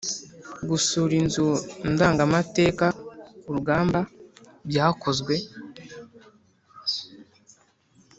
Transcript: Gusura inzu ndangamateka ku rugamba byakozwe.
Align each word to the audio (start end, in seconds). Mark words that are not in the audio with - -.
Gusura 0.69 1.13
inzu 1.21 1.47
ndangamateka 1.91 2.85
ku 3.41 3.49
rugamba 3.55 3.99
byakozwe. 4.69 5.35